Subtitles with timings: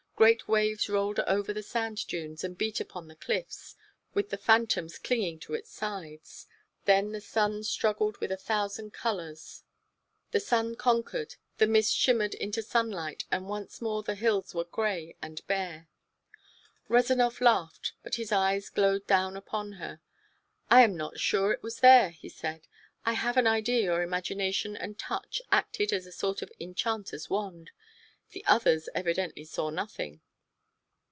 [0.21, 3.75] Great waves rolled over the sand dunes and beat upon the cliffs
[4.13, 6.45] with the phantoms clinging to its sides.
[6.85, 9.63] Then the sun struggled with a thousand colors.
[10.29, 15.15] The sun conquered, the mist shimmered into sunlight, and once more the hills were gray
[15.23, 15.89] and bare.
[16.87, 20.01] Rezanov laughed, but his eyes glowed down upon her.
[20.69, 22.67] "I am not sure it was there," he said.
[23.07, 27.71] "I have an idea your imagination and touch acted as a sort of enchanter's wand.
[28.33, 30.21] The others evidently saw nothing."